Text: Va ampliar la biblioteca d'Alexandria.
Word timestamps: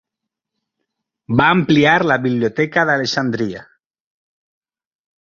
Va 1.41 1.49
ampliar 1.57 1.91
la 2.11 2.17
biblioteca 2.23 2.85
d'Alexandria. 2.91 3.61